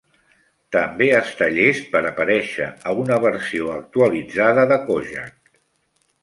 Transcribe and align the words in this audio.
També 0.75 1.09
està 1.17 1.49
llest 1.57 1.85
per 1.95 2.01
aparèixer 2.11 2.69
a 2.89 2.95
una 3.03 3.19
versió 3.27 3.69
actualitzada 3.75 4.65
de 4.73 4.81
"Kojak". 4.89 5.55